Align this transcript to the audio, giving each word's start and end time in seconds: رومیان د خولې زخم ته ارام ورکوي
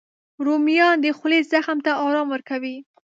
رومیان 0.45 0.95
د 1.01 1.07
خولې 1.17 1.39
زخم 1.51 1.77
ته 1.85 1.91
ارام 2.05 2.27
ورکوي 2.31 2.77